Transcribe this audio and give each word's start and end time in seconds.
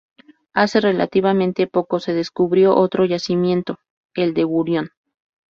Hace 0.55 0.79
relativamente 0.81 1.67
poco 1.67 1.99
se 1.99 2.15
descubrió 2.15 2.75
otro 2.75 3.05
yacimiento, 3.05 3.77
el 4.15 4.33
de 4.33 4.43
Gurión. 4.45 4.89